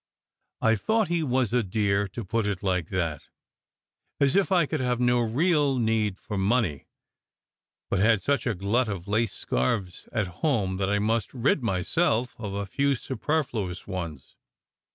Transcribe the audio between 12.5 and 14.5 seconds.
a few superfluous ones.